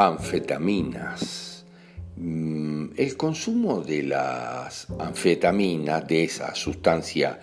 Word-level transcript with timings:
anfetaminas. 0.00 1.66
Mm, 2.16 2.92
el 2.96 3.16
consumo 3.16 3.82
de 3.82 4.02
las 4.02 4.86
anfetaminas, 4.98 6.06
de 6.08 6.24
esa 6.24 6.54
sustancia 6.54 7.38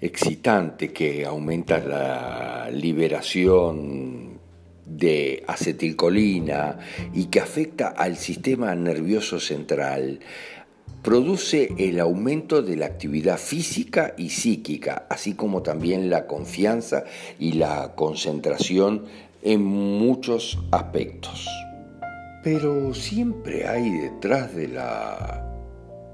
excitante 0.00 0.92
que 0.92 1.24
aumenta 1.24 1.78
la 1.78 2.68
liberación 2.72 4.40
de 4.84 5.44
acetilcolina 5.46 6.78
y 7.14 7.26
que 7.26 7.40
afecta 7.40 7.88
al 7.88 8.16
sistema 8.16 8.74
nervioso 8.74 9.38
central, 9.38 10.18
produce 11.02 11.72
el 11.78 12.00
aumento 12.00 12.60
de 12.60 12.76
la 12.76 12.86
actividad 12.86 13.38
física 13.38 14.14
y 14.18 14.30
psíquica, 14.30 15.06
así 15.08 15.34
como 15.34 15.62
también 15.62 16.10
la 16.10 16.26
confianza 16.26 17.04
y 17.38 17.52
la 17.52 17.94
concentración 17.94 19.04
en 19.42 19.62
muchos 19.64 20.58
aspectos. 20.72 21.48
Pero 22.42 22.94
siempre 22.94 23.66
hay 23.66 23.90
detrás 23.90 24.54
de 24.54 24.68
la 24.68 25.46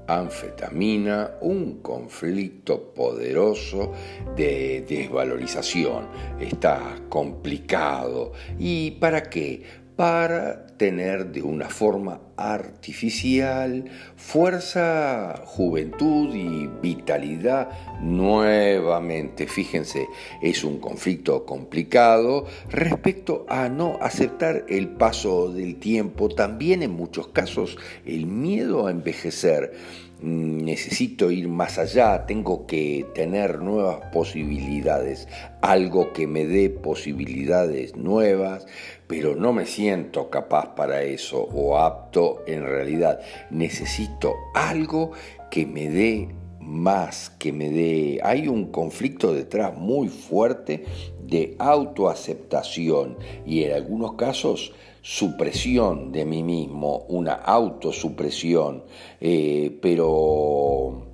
anfetamina 0.07 1.31
un 1.41 1.81
conflicto 1.81 2.93
poderoso 2.93 3.93
de 4.35 4.85
desvalorización. 4.87 6.07
Está 6.39 6.99
complicado. 7.09 8.33
¿Y 8.57 8.91
para 8.91 9.23
qué? 9.23 9.86
Para 9.97 10.67
tener 10.77 11.31
de 11.31 11.41
una 11.41 11.69
forma 11.69 12.21
artificial 12.37 13.85
fuerza, 14.15 15.41
juventud 15.43 16.33
y 16.35 16.69
vitalidad 16.81 17.69
nuevamente. 17.99 19.47
Fíjense, 19.47 20.07
es 20.41 20.63
un 20.63 20.79
conflicto 20.79 21.45
complicado 21.45 22.45
respecto 22.69 23.47
a 23.49 23.69
no 23.69 23.97
aceptar 23.99 24.65
el 24.69 24.87
paso 24.87 25.51
del 25.51 25.77
tiempo, 25.77 26.29
también 26.29 26.83
en 26.83 26.91
muchos 26.91 27.29
casos 27.29 27.75
el 28.05 28.27
miedo 28.27 28.85
a 28.85 28.91
envejecer 28.91 29.73
necesito 30.21 31.31
ir 31.31 31.47
más 31.47 31.77
allá, 31.77 32.25
tengo 32.25 32.65
que 32.65 33.05
tener 33.13 33.59
nuevas 33.59 33.99
posibilidades, 34.11 35.27
algo 35.61 36.13
que 36.13 36.27
me 36.27 36.45
dé 36.45 36.69
posibilidades 36.69 37.95
nuevas, 37.95 38.65
pero 39.07 39.35
no 39.35 39.53
me 39.53 39.65
siento 39.65 40.29
capaz 40.29 40.75
para 40.75 41.03
eso 41.03 41.41
o 41.41 41.77
apto 41.77 42.43
en 42.47 42.63
realidad. 42.63 43.19
Necesito 43.49 44.35
algo 44.53 45.11
que 45.49 45.65
me 45.65 45.89
dé 45.89 46.29
más, 46.67 47.29
que 47.29 47.51
me 47.51 47.69
dé... 47.69 48.19
Hay 48.23 48.47
un 48.47 48.71
conflicto 48.71 49.33
detrás 49.33 49.75
muy 49.77 50.09
fuerte 50.09 50.83
de 51.21 51.55
autoaceptación 51.57 53.17
y 53.45 53.63
en 53.63 53.73
algunos 53.73 54.13
casos 54.13 54.73
supresión 55.01 56.11
de 56.11 56.25
mí 56.25 56.43
mismo, 56.43 57.05
una 57.07 57.33
autosupresión, 57.33 58.83
eh, 59.21 59.77
pero 59.81 61.07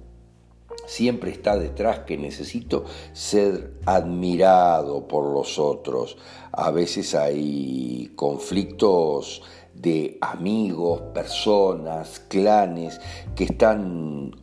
siempre 0.88 1.30
está 1.30 1.58
detrás 1.58 2.00
que 2.00 2.18
necesito 2.18 2.86
ser 3.14 3.74
admirado 3.86 5.08
por 5.08 5.32
los 5.32 5.60
otros. 5.60 6.18
A 6.52 6.72
veces 6.72 7.14
hay 7.14 8.12
conflictos 8.16 9.44
de 9.76 10.18
amigos, 10.22 11.02
personas, 11.14 12.20
clanes 12.28 13.00
que 13.36 13.44
están 13.44 14.43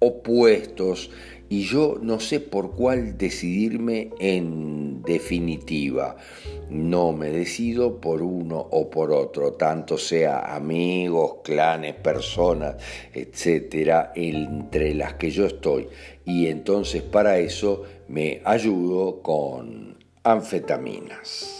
opuestos 0.00 1.10
y 1.48 1.64
yo 1.64 1.98
no 2.00 2.20
sé 2.20 2.38
por 2.38 2.76
cuál 2.76 3.18
decidirme 3.18 4.10
en 4.20 5.02
definitiva. 5.02 6.16
No 6.70 7.12
me 7.12 7.30
decido 7.30 8.00
por 8.00 8.22
uno 8.22 8.68
o 8.70 8.88
por 8.88 9.10
otro, 9.10 9.54
tanto 9.54 9.98
sea 9.98 10.54
amigos, 10.54 11.38
clanes, 11.42 11.96
personas, 11.96 12.76
etcétera, 13.12 14.12
entre 14.14 14.94
las 14.94 15.14
que 15.14 15.32
yo 15.32 15.46
estoy. 15.46 15.88
Y 16.24 16.46
entonces 16.46 17.02
para 17.02 17.38
eso 17.38 17.82
me 18.06 18.40
ayudo 18.44 19.20
con 19.20 19.98
anfetaminas. 20.22 21.59